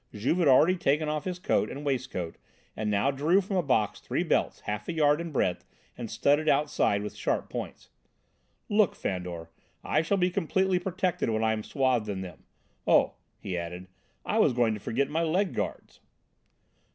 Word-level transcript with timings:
Juve 0.15 0.39
had 0.39 0.47
already 0.47 0.77
taken 0.77 1.07
off 1.09 1.25
his 1.25 1.37
coat 1.37 1.69
and 1.69 1.85
waistcoat 1.85 2.35
and 2.75 2.89
now 2.89 3.11
drew 3.11 3.39
from 3.39 3.55
a 3.57 3.61
box 3.61 3.99
three 3.99 4.23
belts 4.23 4.61
half 4.61 4.87
a 4.87 4.93
yard 4.93 5.21
in 5.21 5.29
breadth 5.31 5.63
and 5.95 6.09
studded 6.09 6.49
outside 6.49 7.03
with 7.03 7.13
sharp 7.15 7.51
points. 7.51 7.89
"Look, 8.67 8.95
Fandor! 8.95 9.51
I 9.83 10.01
shall 10.01 10.17
be 10.17 10.31
completely 10.31 10.79
protected 10.79 11.29
when 11.29 11.43
I 11.43 11.53
am 11.53 11.61
swathed 11.61 12.09
in 12.09 12.21
them. 12.21 12.45
Oh," 12.87 13.13
he 13.39 13.55
added, 13.55 13.89
"I 14.25 14.39
was 14.39 14.53
going 14.53 14.73
to 14.73 14.79
forget 14.79 15.07
my 15.07 15.21
leg 15.21 15.53
guards!" 15.53 15.99